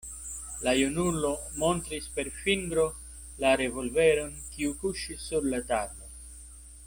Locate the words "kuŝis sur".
4.83-5.51